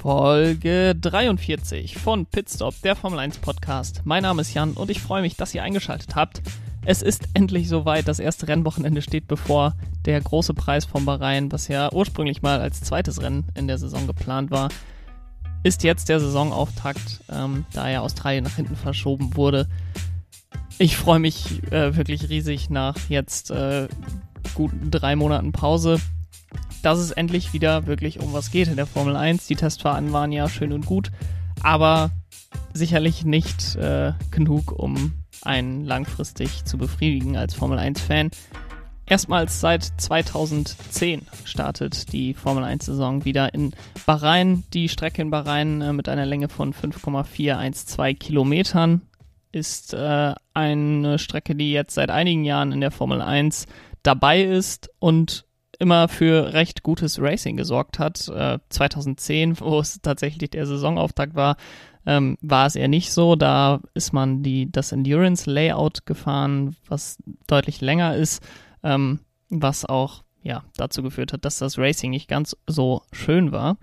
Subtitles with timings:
[0.00, 4.00] Folge 43 von Pitstop, der Formel 1 Podcast.
[4.04, 6.40] Mein Name ist Jan und ich freue mich, dass ihr eingeschaltet habt.
[6.86, 9.74] Es ist endlich soweit, das erste Rennwochenende steht bevor.
[10.06, 14.06] Der große Preis von Bahrain, was ja ursprünglich mal als zweites Rennen in der Saison
[14.06, 14.70] geplant war,
[15.64, 19.68] ist jetzt der Saisonauftakt, ähm, da ja Australien nach hinten verschoben wurde.
[20.78, 23.86] Ich freue mich äh, wirklich riesig nach jetzt äh,
[24.54, 26.00] guten drei Monaten Pause
[26.82, 29.46] dass es endlich wieder wirklich um was geht in der Formel 1.
[29.46, 31.10] Die Testfahrten waren ja schön und gut,
[31.62, 32.10] aber
[32.72, 38.30] sicherlich nicht äh, genug, um einen langfristig zu befriedigen als Formel 1-Fan.
[39.06, 43.72] Erstmals seit 2010 startet die Formel 1-Saison wieder in
[44.06, 44.62] Bahrain.
[44.72, 49.02] Die Strecke in Bahrain äh, mit einer Länge von 5,412 Kilometern
[49.52, 53.66] ist äh, eine Strecke, die jetzt seit einigen Jahren in der Formel 1
[54.04, 55.44] dabei ist und
[55.80, 58.28] immer für recht gutes Racing gesorgt hat.
[58.28, 61.56] Äh, 2010, wo es tatsächlich der Saisonauftakt war,
[62.06, 63.34] ähm, war es eher nicht so.
[63.34, 68.42] Da ist man die, das Endurance Layout gefahren, was deutlich länger ist,
[68.82, 73.76] ähm, was auch ja, dazu geführt hat, dass das Racing nicht ganz so schön war.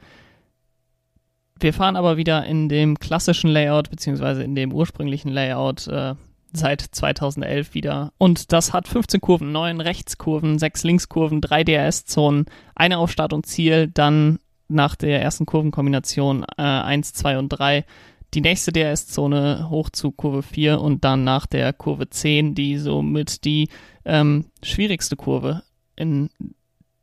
[1.60, 6.14] Wir fahren aber wieder in dem klassischen Layout, beziehungsweise in dem ursprünglichen Layout, äh,
[6.54, 8.14] seit 2011 wieder.
[8.18, 12.46] Und das hat 15 Kurven, 9 Rechtskurven, 6 Linkskurven, 3 DRS-Zonen,
[12.76, 17.86] eine auf und Ziel, dann nach der ersten Kurvenkombination äh, 1, 2 und 3
[18.34, 23.46] die nächste DRS-Zone hoch zu Kurve 4 und dann nach der Kurve 10, die somit
[23.46, 23.70] die
[24.04, 25.64] ähm, schwierigste Kurve
[25.96, 26.30] in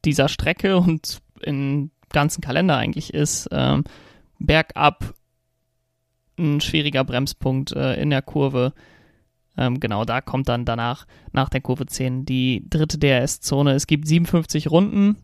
[0.04, 3.48] dieser Strecke und im ganzen Kalender eigentlich ist.
[3.52, 3.84] Ähm,
[4.38, 5.14] bergab
[6.38, 8.74] ein schwieriger Bremspunkt äh, in der Kurve
[9.56, 13.72] ähm, genau, da kommt dann danach, nach der Kurve 10, die dritte DRS-Zone.
[13.72, 15.16] Es gibt 57 Runden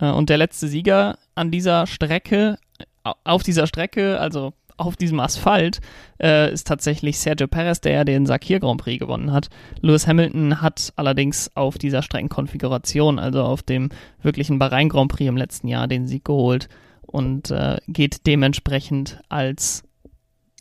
[0.00, 2.58] äh, und der letzte Sieger an dieser Strecke,
[3.02, 5.80] auf dieser Strecke, also auf diesem Asphalt,
[6.20, 9.48] äh, ist tatsächlich Sergio Perez, der ja den Sakir Grand Prix gewonnen hat.
[9.82, 13.90] Lewis Hamilton hat allerdings auf dieser Streckenkonfiguration, also auf dem
[14.22, 16.68] wirklichen Bahrain Grand Prix im letzten Jahr, den Sieg geholt
[17.02, 19.84] und äh, geht dementsprechend als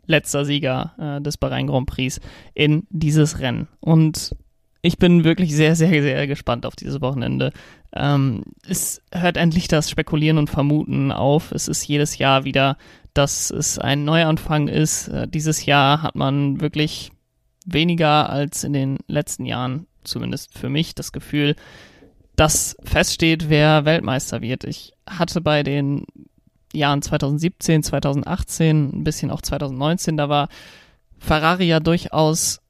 [0.09, 2.19] letzter Sieger äh, des Bahrain Grand Prix
[2.53, 3.67] in dieses Rennen.
[3.79, 4.35] Und
[4.81, 7.51] ich bin wirklich sehr, sehr, sehr gespannt auf dieses Wochenende.
[7.93, 11.51] Ähm, es hört endlich das Spekulieren und Vermuten auf.
[11.51, 12.77] Es ist jedes Jahr wieder,
[13.13, 15.09] dass es ein Neuanfang ist.
[15.09, 17.11] Äh, dieses Jahr hat man wirklich
[17.65, 21.55] weniger als in den letzten Jahren, zumindest für mich, das Gefühl,
[22.35, 24.63] dass feststeht, wer Weltmeister wird.
[24.63, 26.05] Ich hatte bei den
[26.73, 30.49] Jahren 2017, 2018, ein bisschen auch 2019, da war
[31.17, 32.61] Ferrari ja durchaus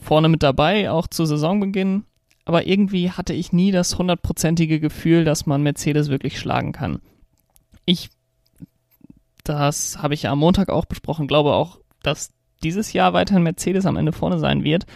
[0.00, 2.04] vorne mit dabei, auch zu Saisonbeginn.
[2.44, 7.00] Aber irgendwie hatte ich nie das hundertprozentige Gefühl, dass man Mercedes wirklich schlagen kann.
[7.84, 8.10] Ich,
[9.44, 12.30] das habe ich ja am Montag auch besprochen, glaube auch, dass
[12.62, 14.86] dieses Jahr weiterhin Mercedes am Ende vorne sein wird.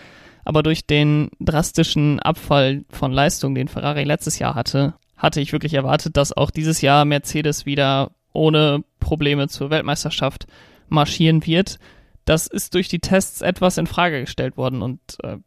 [0.45, 5.75] Aber durch den drastischen Abfall von Leistung, den Ferrari letztes Jahr hatte, hatte ich wirklich
[5.75, 10.47] erwartet, dass auch dieses Jahr Mercedes wieder ohne Probleme zur Weltmeisterschaft
[10.89, 11.79] marschieren wird.
[12.27, 15.39] Das ist durch die Tests etwas in Frage gestellt worden und äh,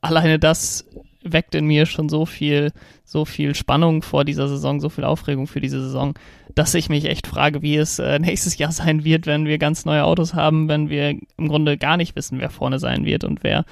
[0.00, 0.86] alleine das
[1.22, 2.72] weckt in mir schon so viel,
[3.04, 6.14] so viel Spannung vor dieser Saison, so viel Aufregung für diese Saison,
[6.54, 9.84] dass ich mich echt frage, wie es äh, nächstes Jahr sein wird, wenn wir ganz
[9.84, 13.42] neue Autos haben, wenn wir im Grunde gar nicht wissen, wer vorne sein wird und
[13.42, 13.64] wer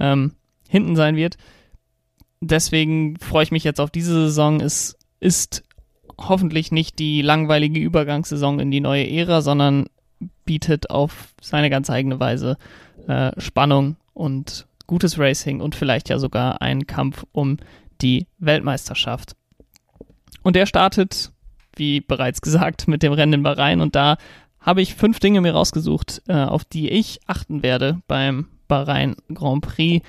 [0.00, 0.32] ähm,
[0.68, 1.36] hinten sein wird.
[2.40, 4.60] Deswegen freue ich mich jetzt auf diese Saison.
[4.60, 5.64] Es ist
[6.18, 9.86] hoffentlich nicht die langweilige Übergangssaison in die neue Ära, sondern
[10.44, 12.56] bietet auf seine ganz eigene Weise
[13.06, 17.58] äh, Spannung und gutes Racing und vielleicht ja sogar einen Kampf um
[18.00, 19.34] die Weltmeisterschaft.
[20.42, 21.32] Und der startet,
[21.74, 24.16] wie bereits gesagt, mit dem Rennen in Bahrain und da
[24.60, 29.62] habe ich fünf Dinge mir rausgesucht, äh, auf die ich achten werde beim Bahrain Grand
[29.62, 30.04] Prix,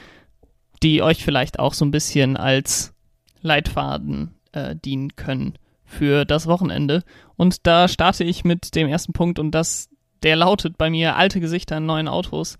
[0.82, 2.94] die euch vielleicht auch so ein bisschen als
[3.42, 5.58] Leitfaden äh, dienen können
[5.88, 7.04] für das Wochenende.
[7.38, 9.90] Und da starte ich mit dem ersten Punkt und das,
[10.22, 12.60] der lautet bei mir alte Gesichter in neuen Autos.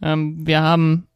[0.00, 1.06] Ähm, wir haben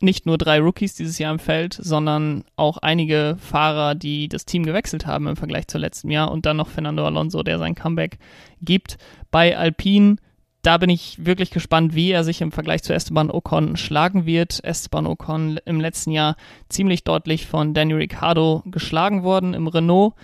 [0.00, 4.64] nicht nur drei Rookies dieses Jahr im Feld, sondern auch einige Fahrer, die das Team
[4.64, 8.18] gewechselt haben im Vergleich zu letztem Jahr und dann noch Fernando Alonso, der sein Comeback
[8.60, 8.98] gibt.
[9.30, 10.16] Bei Alpine
[10.64, 14.64] da bin ich wirklich gespannt, wie er sich im Vergleich zu Esteban Ocon schlagen wird.
[14.64, 16.36] Esteban Ocon im letzten Jahr
[16.70, 20.14] ziemlich deutlich von Daniel Ricciardo geschlagen worden im Renault.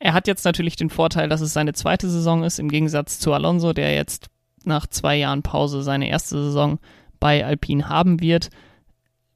[0.00, 3.32] Er hat jetzt natürlich den Vorteil, dass es seine zweite Saison ist, im Gegensatz zu
[3.32, 4.26] Alonso, der jetzt
[4.64, 6.80] nach zwei Jahren Pause seine erste Saison
[7.20, 8.50] bei Alpine haben wird.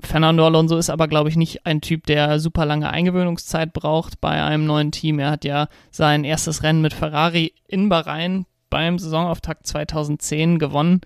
[0.01, 4.43] Fernando Alonso ist aber, glaube ich, nicht ein Typ, der super lange Eingewöhnungszeit braucht bei
[4.43, 5.21] einem neuen Team.
[5.21, 11.01] Er hat ja sein erstes Rennen mit Ferrari in Bahrain beim Saisonauftakt 2010 gewonnen.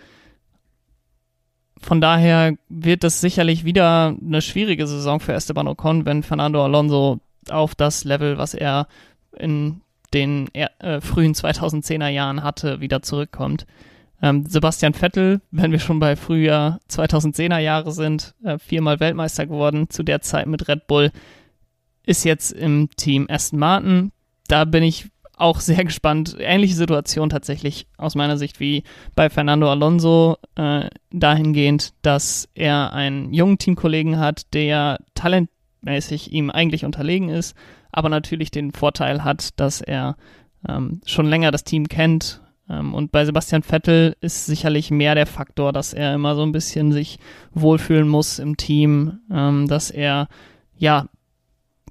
[1.80, 7.20] Von daher wird es sicherlich wieder eine schwierige Saison für Esteban Ocon, wenn Fernando Alonso
[7.50, 8.86] auf das Level, was er
[9.36, 9.80] in
[10.14, 13.66] den äh, frühen 2010er Jahren hatte, wieder zurückkommt.
[14.22, 19.90] Ähm, Sebastian Vettel, wenn wir schon bei Frühjahr 2010er Jahre sind, äh, viermal Weltmeister geworden,
[19.90, 21.10] zu der Zeit mit Red Bull,
[22.06, 24.12] ist jetzt im Team Aston Martin.
[24.48, 26.36] Da bin ich auch sehr gespannt.
[26.38, 28.82] Ähnliche Situation tatsächlich aus meiner Sicht wie
[29.14, 36.84] bei Fernando Alonso, äh, dahingehend, dass er einen jungen Teamkollegen hat, der talentmäßig ihm eigentlich
[36.84, 37.56] unterlegen ist,
[37.92, 40.16] aber natürlich den Vorteil hat, dass er
[40.68, 42.40] ähm, schon länger das Team kennt.
[42.68, 46.52] Ähm, und bei Sebastian Vettel ist sicherlich mehr der Faktor, dass er immer so ein
[46.52, 47.18] bisschen sich
[47.52, 50.28] wohlfühlen muss im Team, ähm, dass er
[50.76, 51.08] ja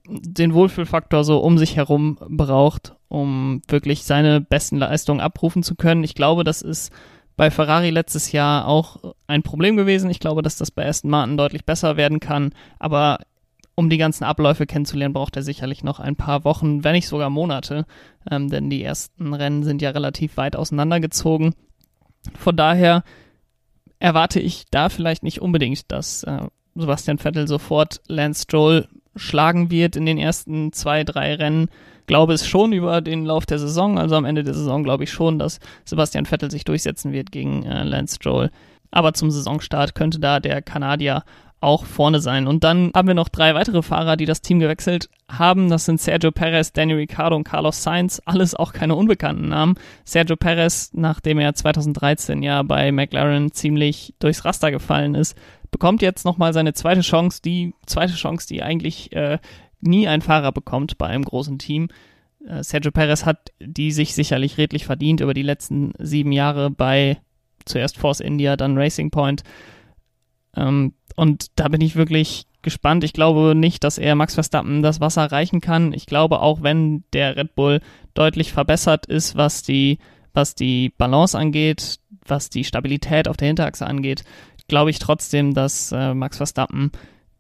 [0.08, 6.04] den Wohlfühlfaktor so um sich herum braucht, um wirklich seine besten Leistungen abrufen zu können.
[6.04, 6.92] Ich glaube, das ist
[7.36, 10.10] bei Ferrari letztes Jahr auch ein Problem gewesen.
[10.10, 12.54] Ich glaube, dass das bei Aston Martin deutlich besser werden kann.
[12.80, 13.20] Aber
[13.76, 17.30] um die ganzen Abläufe kennenzulernen, braucht er sicherlich noch ein paar Wochen, wenn nicht sogar
[17.30, 17.86] Monate.
[18.30, 21.54] Ähm, denn die ersten Rennen sind ja relativ weit auseinandergezogen.
[22.36, 23.04] Von daher
[24.00, 29.96] erwarte ich da vielleicht nicht unbedingt, dass äh, Sebastian Vettel sofort Lance Stroll schlagen wird
[29.96, 31.70] in den ersten zwei, drei Rennen.
[32.08, 33.98] Glaube es schon über den Lauf der Saison.
[33.98, 37.64] Also am Ende der Saison glaube ich schon, dass Sebastian Vettel sich durchsetzen wird gegen
[37.64, 38.50] äh, Lance Stroll.
[38.92, 41.24] Aber zum Saisonstart könnte da der Kanadier
[41.64, 42.46] auch vorne sein.
[42.46, 45.70] Und dann haben wir noch drei weitere Fahrer, die das Team gewechselt haben.
[45.70, 48.22] Das sind Sergio Perez, Danny Ricciardo und Carlos Sainz.
[48.26, 49.76] Alles auch keine unbekannten Namen.
[50.04, 55.38] Sergio Perez, nachdem er 2013 ja bei McLaren ziemlich durchs Raster gefallen ist,
[55.72, 59.40] bekommt jetzt nochmal seine zweite Chance, die zweite Chance, die eigentlich äh,
[59.86, 61.90] nie ein Fahrer bekommt bei einem großen Team.
[62.48, 67.18] Äh, Sergio Perez hat die sich sicherlich redlich verdient über die letzten sieben Jahre bei
[67.66, 69.44] zuerst Force India, dann Racing Point.
[70.56, 73.04] Ähm, und da bin ich wirklich gespannt.
[73.04, 75.94] Ich glaube nicht, dass er Max Verstappen das Wasser reichen kann.
[75.94, 77.82] Ich glaube auch, wenn der Red Bull
[78.14, 80.00] deutlich verbessert ist, was die,
[80.34, 84.24] was die Balance angeht, was die Stabilität auf der Hinterachse angeht,
[84.68, 86.92] glaube ich trotzdem, dass äh, Max Verstappen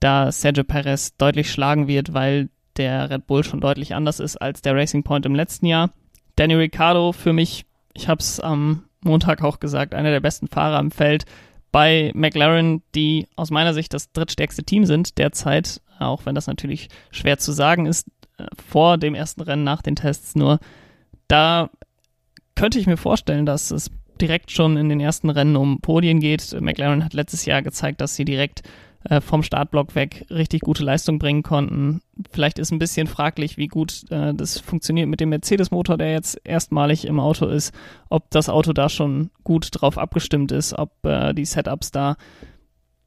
[0.03, 4.61] da Sergio Perez deutlich schlagen wird, weil der Red Bull schon deutlich anders ist als
[4.61, 5.91] der Racing Point im letzten Jahr.
[6.35, 10.79] Danny Ricciardo für mich, ich habe es am Montag auch gesagt, einer der besten Fahrer
[10.79, 11.25] im Feld
[11.71, 16.89] bei McLaren, die aus meiner Sicht das drittstärkste Team sind derzeit, auch wenn das natürlich
[17.11, 18.07] schwer zu sagen ist
[18.67, 20.59] vor dem ersten Rennen nach den Tests nur.
[21.27, 21.69] Da
[22.55, 23.89] könnte ich mir vorstellen, dass es
[24.19, 26.59] direkt schon in den ersten Rennen um Podien geht.
[26.59, 28.63] McLaren hat letztes Jahr gezeigt, dass sie direkt
[29.09, 32.01] äh, vom Startblock weg richtig gute Leistung bringen konnten.
[32.31, 36.39] Vielleicht ist ein bisschen fraglich, wie gut äh, das funktioniert mit dem Mercedes-Motor, der jetzt
[36.43, 37.73] erstmalig im Auto ist,
[38.09, 42.15] ob das Auto da schon gut drauf abgestimmt ist, ob äh, die Setups da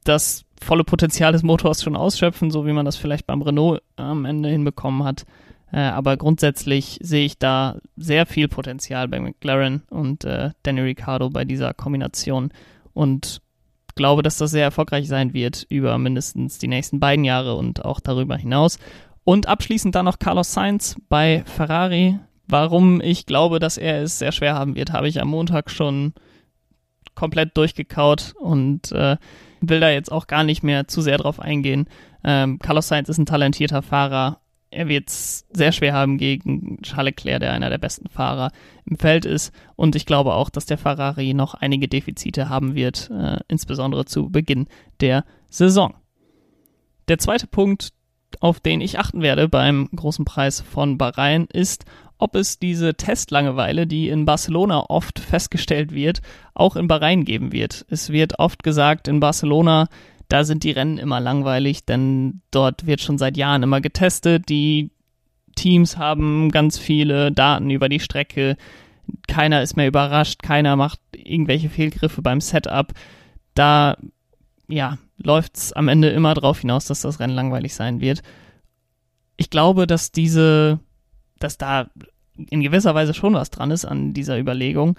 [0.05, 4.25] das volle Potenzial des Motors schon ausschöpfen, so wie man das vielleicht beim Renault am
[4.25, 5.25] Ende hinbekommen hat.
[5.73, 11.31] Äh, aber grundsätzlich sehe ich da sehr viel Potenzial bei McLaren und äh, Danny Ricciardo
[11.31, 12.53] bei dieser Kombination
[12.93, 13.41] und
[13.97, 17.99] glaube, dass das sehr erfolgreich sein wird über mindestens die nächsten beiden Jahre und auch
[17.99, 18.79] darüber hinaus.
[19.25, 22.21] Und abschließend dann noch Carlos Sainz bei Ferrari.
[22.47, 26.15] Warum ich glaube, dass er es sehr schwer haben wird, habe ich am Montag schon
[27.17, 29.17] komplett durchgekaut und äh,
[29.61, 31.89] will da jetzt auch gar nicht mehr zu sehr drauf eingehen.
[32.23, 37.15] Ähm, Carlos Sainz ist ein talentierter Fahrer, er wird es sehr schwer haben gegen Charles
[37.17, 38.51] Leclerc, der einer der besten Fahrer
[38.85, 39.53] im Feld ist.
[39.77, 44.31] Und ich glaube auch, dass der Ferrari noch einige Defizite haben wird, äh, insbesondere zu
[44.31, 44.67] Beginn
[45.01, 45.95] der Saison.
[47.09, 47.91] Der zweite Punkt,
[48.41, 51.85] auf den ich achten werde beim großen Preis von Bahrain, ist,
[52.19, 56.23] ob es diese Testlangeweile, die in Barcelona oft festgestellt wird,
[56.55, 57.87] auch in Bahrain geben wird.
[57.89, 59.89] Es wird oft gesagt, in Barcelona
[60.29, 64.49] da sind die Rennen immer langweilig, denn dort wird schon seit Jahren immer getestet.
[64.49, 64.91] Die
[65.55, 68.57] Teams haben ganz viele Daten über die Strecke.
[69.29, 72.93] Keiner ist mehr überrascht, keiner macht irgendwelche Fehlgriffe beim Setup.
[73.55, 73.97] Da,
[74.69, 78.23] ja, läuft es am Ende immer darauf hinaus, dass das Rennen langweilig sein wird.
[79.37, 80.81] Ich glaube, dass diese,
[81.39, 81.89] dass da
[82.51, 84.99] in gewisser Weise schon was dran ist an dieser Überlegung.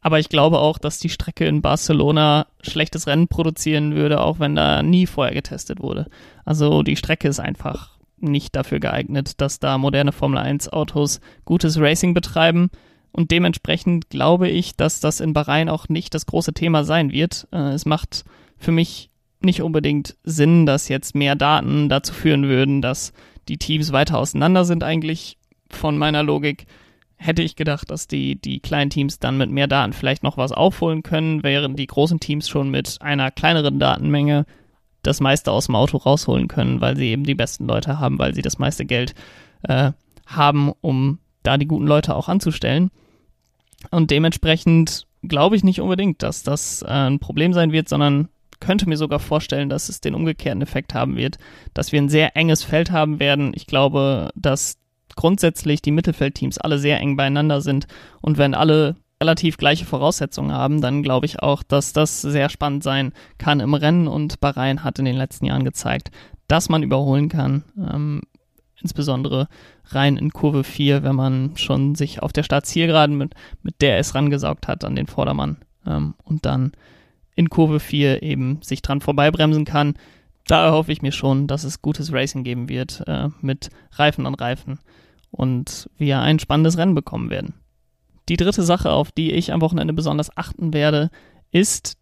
[0.00, 4.54] Aber ich glaube auch, dass die Strecke in Barcelona schlechtes Rennen produzieren würde, auch wenn
[4.54, 6.06] da nie vorher getestet wurde.
[6.44, 11.78] Also die Strecke ist einfach nicht dafür geeignet, dass da moderne Formel 1 Autos gutes
[11.78, 12.70] Racing betreiben.
[13.12, 17.48] Und dementsprechend glaube ich, dass das in Bahrain auch nicht das große Thema sein wird.
[17.52, 18.24] Äh, es macht
[18.56, 23.12] für mich nicht unbedingt Sinn, dass jetzt mehr Daten dazu führen würden, dass
[23.48, 24.84] die Teams weiter auseinander sind.
[24.84, 25.38] Eigentlich
[25.70, 26.66] von meiner Logik
[27.20, 30.52] hätte ich gedacht, dass die, die kleinen Teams dann mit mehr Daten vielleicht noch was
[30.52, 34.46] aufholen können, während die großen Teams schon mit einer kleineren Datenmenge
[35.02, 38.34] das meiste aus dem Auto rausholen können, weil sie eben die besten Leute haben, weil
[38.34, 39.14] sie das meiste Geld
[39.64, 39.92] äh,
[40.26, 42.90] haben, um da die guten Leute auch anzustellen.
[43.90, 48.28] Und dementsprechend glaube ich nicht unbedingt, dass das äh, ein Problem sein wird, sondern
[48.60, 51.36] könnte mir sogar vorstellen, dass es den umgekehrten Effekt haben wird,
[51.74, 53.52] dass wir ein sehr enges Feld haben werden.
[53.54, 54.78] Ich glaube, dass
[55.20, 57.86] grundsätzlich die Mittelfeldteams alle sehr eng beieinander sind
[58.22, 62.82] und wenn alle relativ gleiche Voraussetzungen haben, dann glaube ich auch, dass das sehr spannend
[62.82, 66.10] sein kann im Rennen und Bahrain hat in den letzten Jahren gezeigt,
[66.48, 67.64] dass man überholen kann.
[67.76, 68.22] Ähm,
[68.80, 69.48] insbesondere
[69.88, 74.14] rein in Kurve 4, wenn man schon sich auf der Startzielgeraden mit, mit der es
[74.14, 76.72] rangesaugt hat an den Vordermann ähm, und dann
[77.34, 79.98] in Kurve 4 eben sich dran vorbeibremsen kann.
[80.46, 84.34] Da erhoffe ich mir schon, dass es gutes Racing geben wird äh, mit Reifen an
[84.34, 84.78] Reifen
[85.30, 87.54] und wir ein spannendes Rennen bekommen werden.
[88.28, 91.10] Die dritte Sache, auf die ich am Wochenende besonders achten werde,
[91.50, 91.96] ist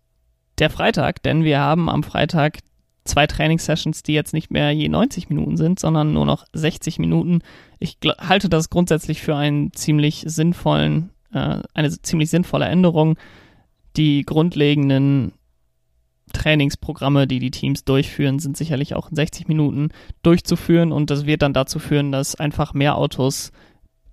[0.59, 2.59] der Freitag, denn wir haben am Freitag
[3.05, 7.41] zwei Trainingssessions, die jetzt nicht mehr je 90 Minuten sind, sondern nur noch 60 Minuten.
[7.79, 13.17] Ich halte das grundsätzlich für einen ziemlich sinnvollen, äh, eine ziemlich sinnvolle Änderung.
[13.97, 15.33] Die grundlegenden
[16.29, 19.91] Trainingsprogramme, die die Teams durchführen, sind sicherlich auch in 60 Minuten
[20.23, 23.53] durchzuführen und das wird dann dazu führen, dass einfach mehr Autos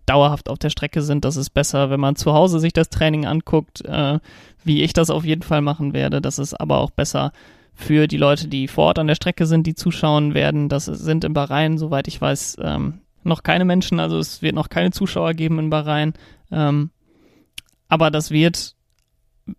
[0.05, 1.25] dauerhaft auf der Strecke sind.
[1.25, 4.19] Das ist besser, wenn man zu Hause sich das Training anguckt, äh,
[4.63, 6.21] wie ich das auf jeden Fall machen werde.
[6.21, 7.31] Das ist aber auch besser
[7.73, 10.69] für die Leute, die vor Ort an der Strecke sind, die zuschauen werden.
[10.69, 13.99] Das sind in Bahrain, soweit ich weiß, ähm, noch keine Menschen.
[13.99, 16.13] Also es wird noch keine Zuschauer geben in Bahrain.
[16.51, 16.91] Ähm,
[17.89, 18.75] aber das wird,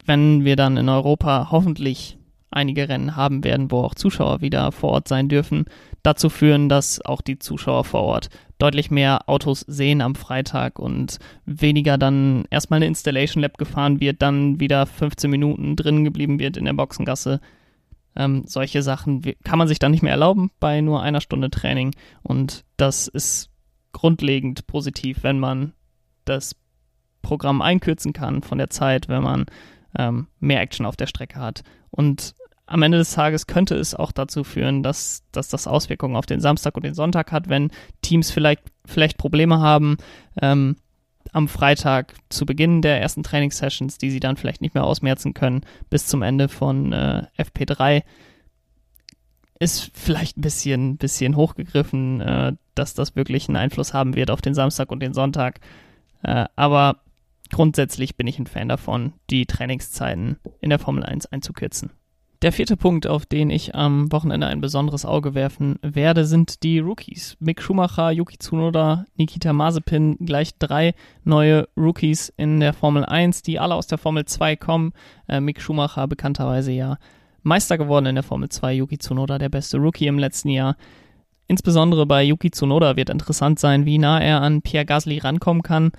[0.04, 2.18] wenn wir dann in Europa hoffentlich
[2.56, 5.66] einige Rennen haben werden, wo auch Zuschauer wieder vor Ort sein dürfen,
[6.02, 11.18] dazu führen, dass auch die Zuschauer vor Ort deutlich mehr Autos sehen am Freitag und
[11.44, 16.56] weniger dann erstmal eine Installation Lab gefahren wird, dann wieder 15 Minuten drin geblieben wird
[16.56, 17.40] in der Boxengasse.
[18.16, 21.94] Ähm, solche Sachen kann man sich dann nicht mehr erlauben bei nur einer Stunde Training
[22.22, 23.50] und das ist
[23.92, 25.74] grundlegend positiv, wenn man
[26.24, 26.56] das
[27.20, 29.46] Programm einkürzen kann von der Zeit, wenn man
[29.98, 31.62] ähm, mehr Action auf der Strecke hat.
[31.90, 32.34] Und
[32.66, 36.40] am Ende des Tages könnte es auch dazu führen, dass, dass das Auswirkungen auf den
[36.40, 37.70] Samstag und den Sonntag hat, wenn
[38.02, 39.96] Teams vielleicht, vielleicht Probleme haben,
[40.42, 40.76] ähm,
[41.32, 45.62] am Freitag zu Beginn der ersten Trainingssessions, die sie dann vielleicht nicht mehr ausmerzen können,
[45.90, 48.02] bis zum Ende von äh, FP3.
[49.58, 54.42] Ist vielleicht ein bisschen, bisschen hochgegriffen, äh, dass das wirklich einen Einfluss haben wird auf
[54.42, 55.60] den Samstag und den Sonntag.
[56.22, 57.00] Äh, aber
[57.50, 61.90] grundsätzlich bin ich ein Fan davon, die Trainingszeiten in der Formel 1 einzukürzen.
[62.42, 66.78] Der vierte Punkt, auf den ich am Wochenende ein besonderes Auge werfen werde, sind die
[66.80, 67.34] Rookies.
[67.40, 73.58] Mick Schumacher, Yuki Tsunoda, Nikita Mazepin, gleich drei neue Rookies in der Formel 1, die
[73.58, 74.92] alle aus der Formel 2 kommen.
[75.28, 76.98] Äh, Mick Schumacher bekannterweise ja
[77.42, 80.76] Meister geworden in der Formel 2, Yuki Tsunoda der beste Rookie im letzten Jahr.
[81.48, 85.92] Insbesondere bei Yuki Tsunoda wird interessant sein, wie nah er an Pierre Gasly rankommen kann.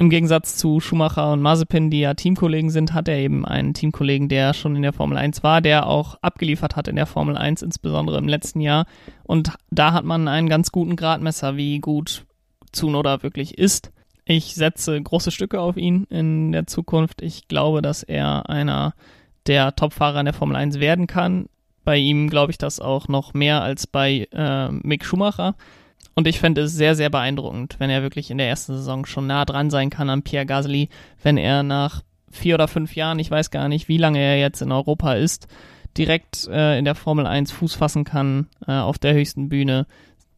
[0.00, 4.30] Im Gegensatz zu Schumacher und Mazepin, die ja Teamkollegen sind, hat er eben einen Teamkollegen,
[4.30, 7.60] der schon in der Formel 1 war, der auch abgeliefert hat in der Formel 1,
[7.60, 8.86] insbesondere im letzten Jahr.
[9.24, 12.24] Und da hat man einen ganz guten Gradmesser, wie gut
[12.72, 13.92] Tsunoda wirklich ist.
[14.24, 17.20] Ich setze große Stücke auf ihn in der Zukunft.
[17.20, 18.94] Ich glaube, dass er einer
[19.46, 21.50] der Topfahrer in der Formel 1 werden kann.
[21.84, 25.56] Bei ihm glaube ich das auch noch mehr als bei äh, Mick Schumacher.
[26.14, 29.26] Und ich fände es sehr, sehr beeindruckend, wenn er wirklich in der ersten Saison schon
[29.26, 30.88] nah dran sein kann an Pierre Gasly,
[31.22, 34.62] wenn er nach vier oder fünf Jahren, ich weiß gar nicht, wie lange er jetzt
[34.62, 35.46] in Europa ist,
[35.96, 39.86] direkt äh, in der Formel 1 Fuß fassen kann, äh, auf der höchsten Bühne,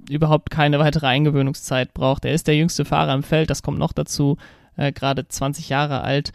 [0.08, 2.24] überhaupt keine weitere Eingewöhnungszeit braucht.
[2.24, 4.36] Er ist der jüngste Fahrer im Feld, das kommt noch dazu,
[4.76, 6.32] äh, gerade 20 Jahre alt.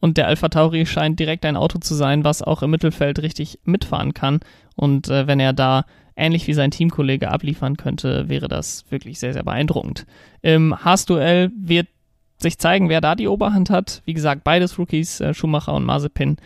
[0.00, 3.58] Und der Alpha Tauri scheint direkt ein Auto zu sein, was auch im Mittelfeld richtig
[3.64, 4.40] mitfahren kann.
[4.76, 5.84] Und äh, wenn er da
[6.16, 10.06] ähnlich wie sein Teamkollege abliefern könnte, wäre das wirklich sehr, sehr beeindruckend.
[10.42, 11.88] Im Haas-Duell wird
[12.38, 14.02] sich zeigen, wer da die Oberhand hat.
[14.04, 16.36] Wie gesagt, beides Rookies, äh, Schumacher und Mazepin.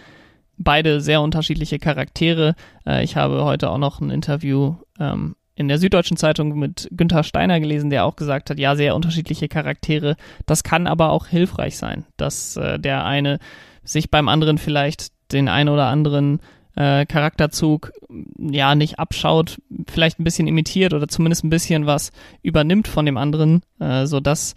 [0.56, 2.54] Beide sehr unterschiedliche Charaktere.
[2.86, 7.22] Äh, ich habe heute auch noch ein Interview ähm, in der Süddeutschen Zeitung mit Günther
[7.22, 10.16] Steiner gelesen, der auch gesagt hat, ja, sehr unterschiedliche Charaktere.
[10.46, 13.38] Das kann aber auch hilfreich sein, dass äh, der eine
[13.82, 16.40] sich beim anderen vielleicht den einen oder anderen
[16.76, 17.92] äh, Charakterzug
[18.38, 22.12] ja nicht abschaut, vielleicht ein bisschen imitiert oder zumindest ein bisschen was
[22.42, 24.54] übernimmt von dem anderen, äh, so dass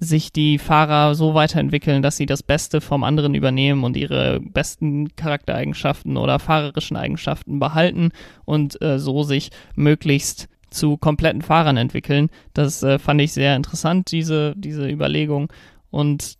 [0.00, 5.14] sich die Fahrer so weiterentwickeln, dass sie das Beste vom anderen übernehmen und ihre besten
[5.16, 8.12] Charaktereigenschaften oder fahrerischen Eigenschaften behalten
[8.44, 12.30] und äh, so sich möglichst zu kompletten Fahrern entwickeln.
[12.54, 15.52] Das äh, fand ich sehr interessant, diese, diese Überlegung.
[15.90, 16.34] Und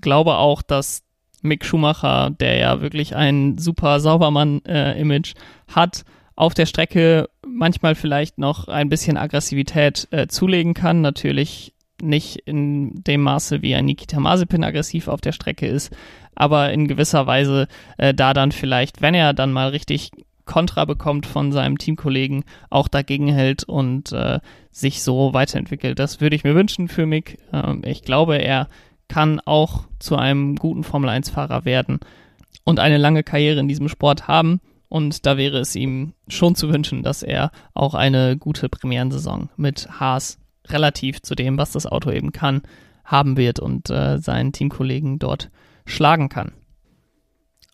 [0.00, 1.02] glaube auch, dass
[1.42, 6.04] Mick Schumacher, der ja wirklich ein super Saubermann-Image äh, hat,
[6.36, 11.00] auf der Strecke manchmal vielleicht noch ein bisschen Aggressivität äh, zulegen kann.
[11.00, 15.94] Natürlich nicht in dem Maße, wie ein Nikita Mazepin aggressiv auf der Strecke ist,
[16.34, 17.68] aber in gewisser Weise
[17.98, 20.10] äh, da dann vielleicht, wenn er dann mal richtig
[20.46, 24.40] Kontra bekommt von seinem Teamkollegen, auch dagegen hält und äh,
[24.72, 25.98] sich so weiterentwickelt.
[25.98, 27.38] Das würde ich mir wünschen für Mick.
[27.52, 28.68] Ähm, ich glaube, er
[29.10, 31.98] kann auch zu einem guten Formel-1-Fahrer werden
[32.64, 34.60] und eine lange Karriere in diesem Sport haben.
[34.88, 39.88] Und da wäre es ihm schon zu wünschen, dass er auch eine gute Premierensaison mit
[39.98, 40.38] Haas
[40.68, 42.62] relativ zu dem, was das Auto eben kann,
[43.04, 45.50] haben wird und äh, seinen Teamkollegen dort
[45.86, 46.52] schlagen kann.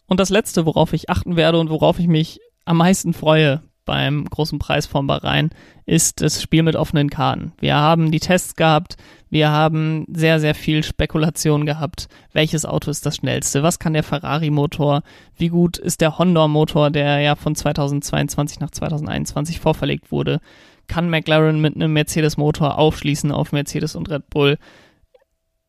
[0.06, 4.26] Und das Letzte, worauf ich achten werde und worauf ich mich am meisten freue beim
[4.26, 5.48] großen Preis von Bahrain,
[5.86, 7.52] ist das Spiel mit offenen Karten.
[7.58, 8.96] Wir haben die Tests gehabt,
[9.30, 12.08] wir haben sehr, sehr viel Spekulation gehabt.
[12.32, 13.62] Welches Auto ist das schnellste?
[13.62, 15.02] Was kann der Ferrari-Motor?
[15.36, 20.40] Wie gut ist der Honda-Motor, der ja von 2022 nach 2021 vorverlegt wurde?
[20.88, 24.58] kann McLaren mit einem Mercedes-Motor aufschließen auf Mercedes und Red Bull.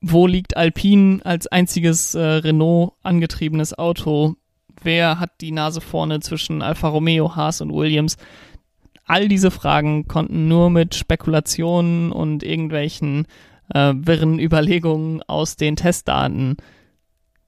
[0.01, 4.35] Wo liegt Alpine als einziges äh, Renault angetriebenes Auto?
[4.83, 8.17] Wer hat die Nase vorne zwischen Alfa Romeo, Haas und Williams?
[9.05, 13.25] All diese Fragen konnten nur mit Spekulationen und irgendwelchen
[13.73, 16.57] äh, wirren Überlegungen aus den Testdaten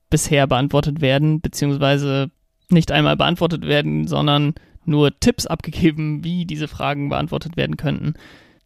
[0.09, 2.31] bisher beantwortet werden, beziehungsweise
[2.69, 4.53] nicht einmal beantwortet werden, sondern
[4.85, 8.13] nur Tipps abgegeben, wie diese Fragen beantwortet werden könnten.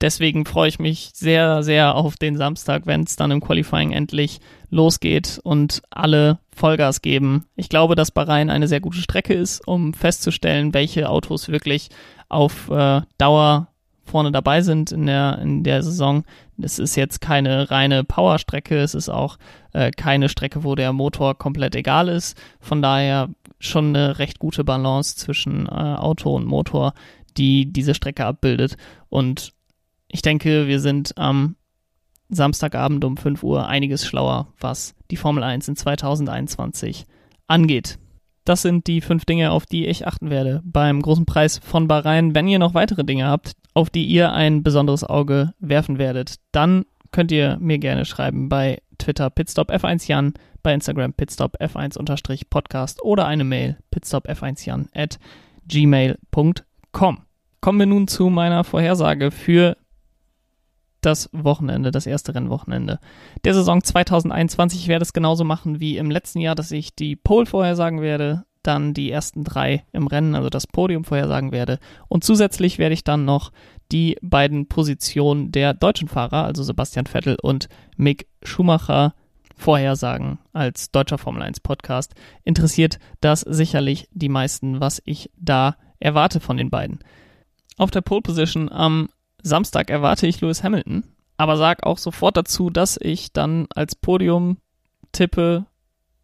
[0.04, 4.42] Deswegen freue ich mich sehr, sehr auf den Samstag, wenn es dann im Qualifying endlich
[4.70, 7.46] losgeht und alle Vollgas geben.
[7.56, 11.88] Ich glaube, dass Bahrain eine sehr gute Strecke ist, um festzustellen, welche Autos wirklich
[12.28, 13.70] auf äh, Dauer
[14.04, 16.26] vorne dabei sind in der, in der Saison.
[16.62, 19.38] Es ist jetzt keine reine Powerstrecke, es ist auch
[19.72, 22.38] äh, keine Strecke, wo der Motor komplett egal ist.
[22.60, 26.94] Von daher schon eine recht gute Balance zwischen äh, Auto und Motor,
[27.38, 28.76] die diese Strecke abbildet.
[29.08, 29.54] Und
[30.14, 31.56] ich denke, wir sind am
[32.30, 37.06] Samstagabend um 5 Uhr einiges schlauer, was die Formel 1 in 2021
[37.48, 37.98] angeht.
[38.46, 42.36] Das sind die fünf Dinge, auf die ich achten werde beim großen Preis von Bahrain.
[42.36, 46.86] Wenn ihr noch weitere Dinge habt, auf die ihr ein besonderes Auge werfen werdet, dann
[47.12, 54.90] könnt ihr mir gerne schreiben bei Twitter pitstopf1jan, bei Instagram pitstopf1-podcast oder eine Mail pitstopf1jan
[54.94, 55.18] at
[55.68, 57.18] gmail.com.
[57.62, 59.78] Kommen wir nun zu meiner Vorhersage für
[61.06, 63.00] das Wochenende, das erste Rennwochenende
[63.44, 64.82] der Saison 2021.
[64.82, 68.46] Ich werde es genauso machen wie im letzten Jahr, dass ich die Pole vorhersagen werde,
[68.64, 71.80] dann die ersten drei im Rennen, also das Podium vorhersagen werde.
[72.08, 73.52] Und zusätzlich werde ich dann noch
[73.92, 79.14] die beiden Positionen der deutschen Fahrer, also Sebastian Vettel und Mick Schumacher,
[79.56, 82.16] vorhersagen als deutscher Formel 1 Podcast.
[82.44, 87.00] Interessiert das sicherlich die meisten, was ich da erwarte von den beiden.
[87.78, 89.10] Auf der Pole Position am
[89.44, 91.04] Samstag erwarte ich Lewis Hamilton,
[91.38, 94.58] aber sag auch sofort dazu, dass ich dann als Podium
[95.12, 95.66] tippe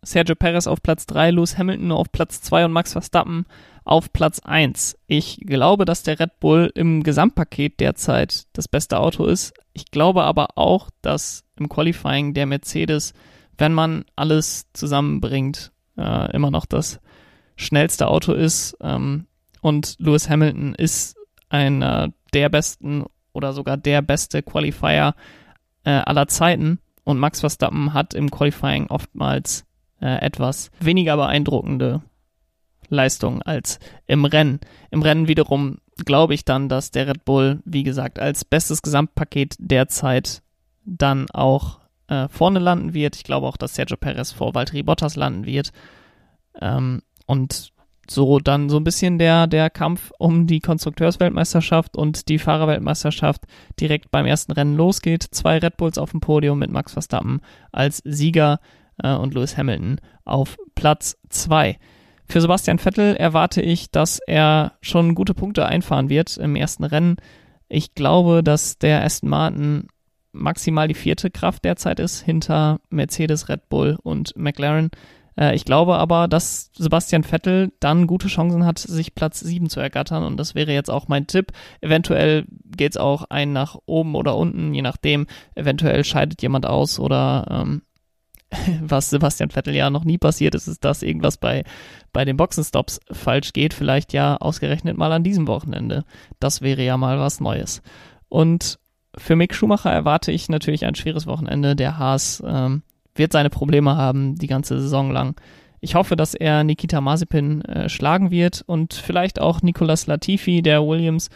[0.02, 3.46] Sergio Perez auf Platz 3, Lewis Hamilton auf Platz 2 und Max Verstappen
[3.84, 4.98] auf Platz 1.
[5.08, 9.54] Ich glaube, dass der Red Bull im Gesamtpaket derzeit das beste Auto ist.
[9.74, 13.14] Ich glaube aber auch, dass im Qualifying der Mercedes,
[13.58, 17.00] wenn man alles zusammenbringt, äh, immer noch das
[17.58, 18.78] schnellste Auto ist.
[18.80, 19.26] Ähm,
[19.62, 21.18] und Lewis Hamilton ist
[21.50, 25.16] einer der besten oder sogar der beste Qualifier
[25.84, 26.80] äh, aller Zeiten.
[27.04, 29.66] Und Max Verstappen hat im Qualifying oftmals
[30.02, 32.02] äh, etwas weniger beeindruckende
[32.90, 34.60] Leistung als im Rennen.
[34.92, 39.56] Im Rennen wiederum glaube ich dann, dass der Red Bull, wie gesagt, als bestes Gesamtpaket
[39.60, 40.42] derzeit
[40.86, 43.16] dann auch äh, vorne landen wird.
[43.16, 45.72] Ich glaube auch, dass Sergio Perez vor Valtteri Bottas landen wird.
[46.60, 47.72] Ähm, und
[48.12, 53.46] so dann so ein bisschen der, der Kampf um die Konstrukteursweltmeisterschaft und die Fahrerweltmeisterschaft
[53.80, 55.24] direkt beim ersten Rennen losgeht.
[55.32, 57.42] Zwei Red Bulls auf dem Podium mit Max Verstappen
[57.72, 58.60] als Sieger
[59.04, 61.78] äh, und Lewis Hamilton auf Platz 2.
[62.28, 67.18] Für Sebastian Vettel erwarte ich, dass er schon gute Punkte einfahren wird im ersten Rennen.
[67.70, 69.88] Ich glaube, dass der Aston Martin
[70.32, 74.92] maximal die vierte Kraft derzeit ist, hinter Mercedes, Red Bull und McLaren.
[75.40, 79.80] Äh, ich glaube aber, dass Sebastian Vettel dann gute Chancen hat, sich Platz 7 zu
[79.80, 81.52] ergattern und das wäre jetzt auch mein Tipp.
[81.82, 85.28] Eventuell geht es auch ein nach oben oder unten, je nachdem.
[85.56, 87.82] Eventuell scheidet jemand aus oder ähm,
[88.82, 91.64] was Sebastian Vettel ja noch nie passiert ist, ist, dass irgendwas bei,
[92.12, 93.74] bei den Boxenstops falsch geht.
[93.74, 96.04] Vielleicht ja ausgerechnet mal an diesem Wochenende.
[96.40, 97.82] Das wäre ja mal was Neues.
[98.28, 98.80] Und
[99.16, 101.76] für Mick Schumacher erwarte ich natürlich ein schweres Wochenende.
[101.76, 102.84] Der Haas ähm,
[103.20, 105.40] wird seine Probleme haben die ganze Saison lang.
[105.82, 110.86] Ich hoffe, dass er Nikita Mazepin äh, schlagen wird und vielleicht auch Nicolas Latifi, der
[110.86, 111.30] Williams,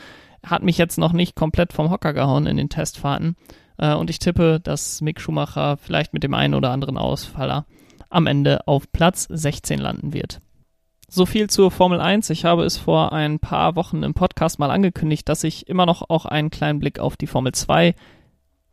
[0.43, 3.36] hat mich jetzt noch nicht komplett vom Hocker gehauen in den Testfahrten.
[3.78, 7.65] Äh, und ich tippe, dass Mick Schumacher vielleicht mit dem einen oder anderen Ausfaller
[8.10, 10.39] am Ende auf Platz 16 landen wird.
[11.10, 12.30] So viel zur Formel 1.
[12.32, 16.10] Ich habe es vor ein paar Wochen im Podcast mal angekündigt, dass ich immer noch
[16.10, 17.93] auch einen kleinen Blick auf die Formel 2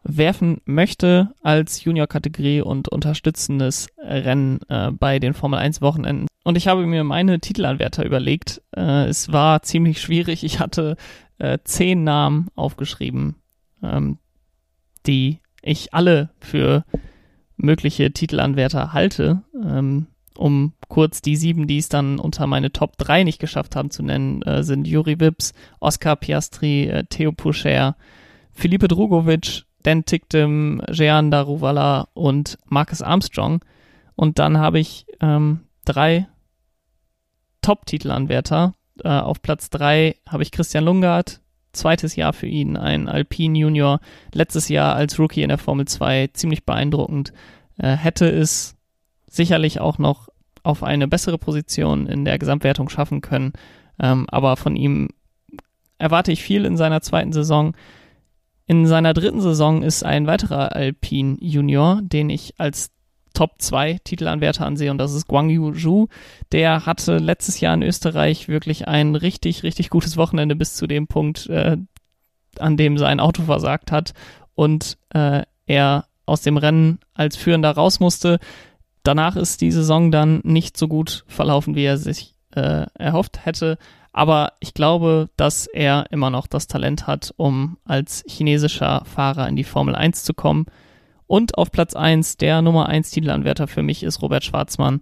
[0.02, 6.26] werfen möchte als Junior-Kategorie und unterstützendes Rennen äh, bei den Formel 1 Wochenenden.
[6.42, 8.62] Und ich habe mir meine Titelanwärter überlegt.
[8.74, 10.42] Äh, es war ziemlich schwierig.
[10.42, 10.96] Ich hatte
[11.38, 13.36] äh, zehn Namen aufgeschrieben,
[13.82, 14.18] ähm,
[15.06, 16.84] die ich alle für
[17.56, 19.42] mögliche Titelanwärter halte.
[19.54, 23.90] Ähm, um kurz die sieben, die es dann unter meine Top 3 nicht geschafft haben
[23.90, 27.96] zu nennen, äh, sind Juri Wips, Oscar Piastri, äh, Theo Puscher,
[28.52, 33.64] Felipe Drugovic, Dan Ticktem, Jean Daruvala und Marcus Armstrong.
[34.14, 36.28] Und dann habe ich ähm, drei
[37.62, 38.74] Top-Titelanwärter.
[39.02, 41.40] Äh, auf Platz 3 habe ich Christian Lungard,
[41.72, 44.00] zweites Jahr für ihn, ein Alpine Junior,
[44.32, 47.32] letztes Jahr als Rookie in der Formel 2, ziemlich beeindruckend.
[47.78, 48.76] Äh, hätte es
[49.26, 50.28] sicherlich auch noch
[50.62, 53.52] auf eine bessere Position in der Gesamtwertung schaffen können.
[53.98, 55.08] Ähm, aber von ihm
[55.98, 57.74] erwarte ich viel in seiner zweiten Saison.
[58.70, 62.92] In seiner dritten Saison ist ein weiterer Alpine Junior, den ich als
[63.34, 66.06] Top 2 Titelanwärter ansehe und das ist Guang Yu Zhu.
[66.52, 71.08] Der hatte letztes Jahr in Österreich wirklich ein richtig, richtig gutes Wochenende bis zu dem
[71.08, 71.78] Punkt, äh,
[72.60, 74.12] an dem sein Auto versagt hat
[74.54, 78.38] und äh, er aus dem Rennen als Führender raus musste.
[79.02, 83.78] Danach ist die Saison dann nicht so gut verlaufen, wie er sich äh, erhofft hätte.
[84.12, 89.56] Aber ich glaube, dass er immer noch das Talent hat, um als chinesischer Fahrer in
[89.56, 90.66] die Formel 1 zu kommen.
[91.26, 95.00] Und auf Platz 1 der Nummer 1 Titelanwärter für mich ist Robert Schwarzmann.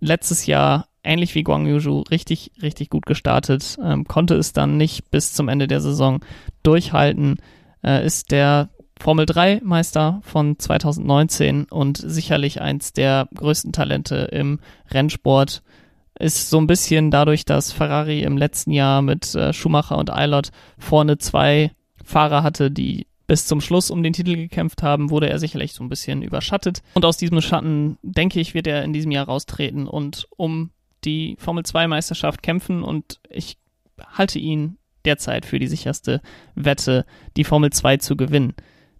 [0.00, 5.10] Letztes Jahr, ähnlich wie Guang Yuzhu, richtig, richtig gut gestartet, ähm, konnte es dann nicht
[5.10, 6.20] bis zum Ende der Saison
[6.62, 7.36] durchhalten,
[7.84, 14.60] äh, ist der Formel 3 Meister von 2019 und sicherlich eins der größten Talente im
[14.90, 15.62] Rennsport.
[16.22, 20.52] Ist so ein bisschen dadurch, dass Ferrari im letzten Jahr mit äh, Schumacher und Eilert
[20.78, 21.72] vorne zwei
[22.04, 25.82] Fahrer hatte, die bis zum Schluss um den Titel gekämpft haben, wurde er sicherlich so
[25.82, 26.80] ein bisschen überschattet.
[26.94, 30.70] Und aus diesem Schatten, denke ich, wird er in diesem Jahr raustreten und um
[31.02, 33.56] die Formel 2 Meisterschaft kämpfen und ich
[34.06, 36.20] halte ihn derzeit für die sicherste
[36.54, 37.04] Wette,
[37.36, 38.54] die Formel 2 zu gewinnen.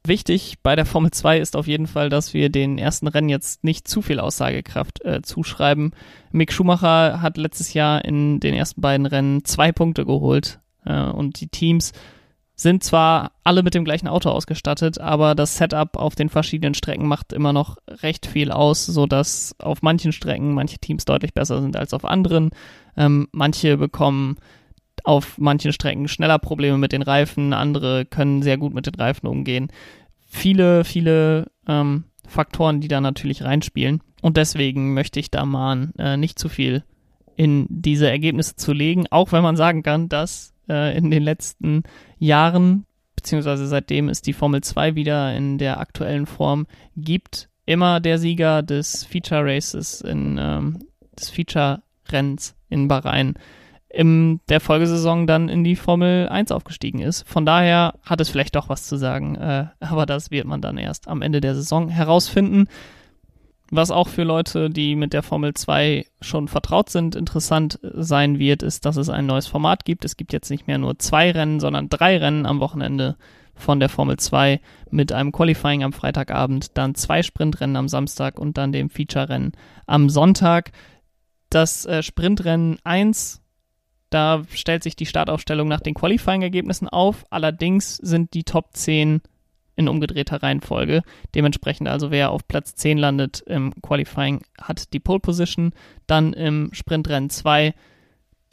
[0.05, 3.63] Wichtig bei der Formel 2 ist auf jeden Fall, dass wir den ersten Rennen jetzt
[3.63, 5.93] nicht zu viel Aussagekraft äh, zuschreiben.
[6.33, 11.41] Mick Schumacher hat letztes Jahr in den ersten beiden Rennen zwei Punkte geholt äh, und
[11.41, 11.93] die Teams
[12.57, 17.07] sind zwar alle mit dem gleichen Auto ausgestattet, aber das Setup auf den verschiedenen Strecken
[17.07, 21.63] macht immer noch recht viel aus, so dass auf manchen Strecken manche Teams deutlich besser
[21.63, 22.51] sind als auf anderen.
[22.97, 24.37] Ähm, manche bekommen
[25.05, 29.27] auf manchen Strecken schneller Probleme mit den Reifen, andere können sehr gut mit den Reifen
[29.27, 29.69] umgehen.
[30.27, 34.03] Viele, viele ähm, Faktoren, die da natürlich reinspielen.
[34.23, 36.85] Und deswegen möchte ich da mahnen, äh, nicht zu viel
[37.37, 41.83] in diese Ergebnisse zu legen, auch wenn man sagen kann, dass äh, in den letzten
[42.19, 42.87] Jahren,
[43.17, 48.63] beziehungsweise seitdem es die Formel 2 wieder in der aktuellen Form gibt, immer der Sieger
[48.63, 50.79] des Feature Races in ähm,
[51.19, 53.35] des Feature Renns in Bahrain
[53.93, 57.29] in der Folgesaison dann in die Formel 1 aufgestiegen ist.
[57.29, 60.79] Von daher hat es vielleicht doch was zu sagen, äh, aber das wird man dann
[60.79, 62.69] erst am Ende der Saison herausfinden.
[63.71, 68.63] Was auch für Leute, die mit der Formel 2 schon vertraut sind, interessant sein wird,
[68.63, 70.05] ist, dass es ein neues Format gibt.
[70.05, 73.17] Es gibt jetzt nicht mehr nur zwei Rennen, sondern drei Rennen am Wochenende
[73.55, 78.57] von der Formel 2 mit einem Qualifying am Freitagabend, dann zwei Sprintrennen am Samstag und
[78.59, 79.53] dann dem Feature-Rennen
[79.87, 80.73] am Sonntag.
[81.51, 83.42] Das äh, Sprintrennen 1
[84.13, 87.25] da stellt sich die Startaufstellung nach den Qualifying-Ergebnissen auf.
[87.31, 89.23] Allerdings sind die Top 10
[89.75, 91.03] in umgedrehter Reihenfolge.
[91.35, 95.73] Dementsprechend also wer auf Platz 10 landet im Qualifying hat die Pole Position.
[96.07, 97.75] Dann im Sprintrennen 2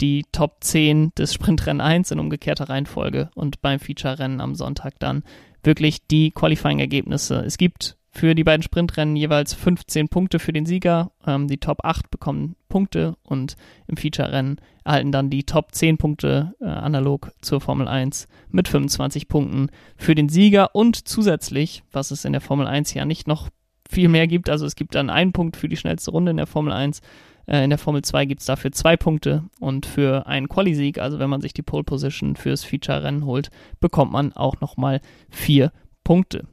[0.00, 5.22] die Top 10 des Sprintrennen 1 in umgekehrter Reihenfolge und beim Feature-Rennen am Sonntag dann
[5.62, 7.44] wirklich die Qualifying-Ergebnisse.
[7.44, 11.12] Es gibt für die beiden Sprintrennen jeweils 15 Punkte für den Sieger.
[11.26, 16.54] Ähm, die Top 8 bekommen Punkte und im Feature-Rennen erhalten dann die Top 10 Punkte
[16.60, 22.24] äh, analog zur Formel 1 mit 25 Punkten für den Sieger und zusätzlich, was es
[22.24, 23.48] in der Formel 1 ja nicht noch
[23.88, 26.46] viel mehr gibt, also es gibt dann einen Punkt für die schnellste Runde in der
[26.46, 27.00] Formel 1.
[27.46, 31.18] Äh, in der Formel 2 gibt es dafür zwei Punkte und für einen Quali-Sieg, also
[31.18, 35.72] wenn man sich die Pole Position fürs Feature-Rennen holt, bekommt man auch nochmal vier
[36.04, 36.46] Punkte.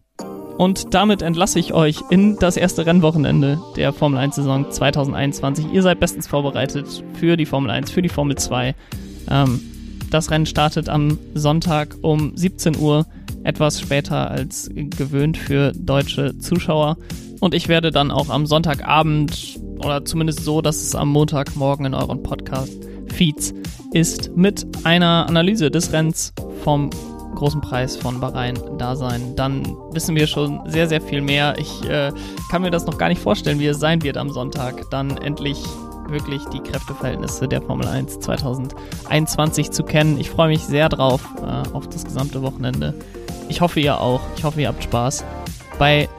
[0.58, 5.72] Und damit entlasse ich euch in das erste Rennwochenende der Formel 1 Saison 2021.
[5.72, 8.74] Ihr seid bestens vorbereitet für die Formel 1, für die Formel 2.
[9.30, 9.62] Ähm,
[10.10, 13.06] das Rennen startet am Sonntag um 17 Uhr,
[13.43, 16.98] etwas später als gewöhnt für deutsche Zuschauer.
[17.39, 21.93] Und ich werde dann auch am Sonntagabend oder zumindest so, dass es am Montagmorgen in
[21.93, 23.54] euren Podcast-Feeds
[23.93, 26.89] ist, mit einer Analyse des Rennens vom
[27.38, 31.56] großen Preis von Bahrain da sein, dann wissen wir schon sehr, sehr viel mehr.
[31.58, 32.12] Ich äh,
[32.50, 35.63] kann mir das noch gar nicht vorstellen, wie es sein wird am Sonntag, dann endlich
[36.10, 40.19] wirklich die Kräfteverhältnisse der Formel 1 2021 zu kennen.
[40.19, 42.93] Ich freue mich sehr drauf äh, auf das gesamte Wochenende.
[43.50, 44.21] Ich hoffe, ihr auch.
[44.36, 45.23] Ich hoffe, ihr habt Spaß
[45.78, 46.10] bei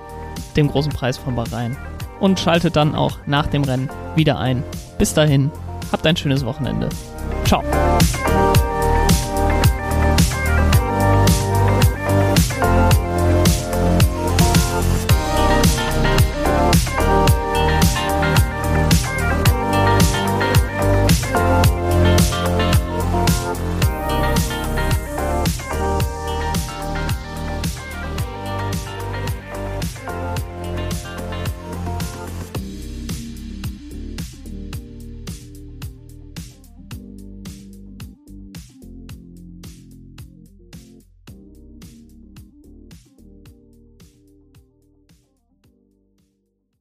[0.57, 1.77] dem großen Preis von Bahrain.
[2.21, 4.65] Und schaltet dann auch nach dem Rennen wieder ein.
[4.99, 5.53] Bis dahin,
[5.93, 6.89] habt ein schönes Wochenende.
[7.45, 7.63] Ciao.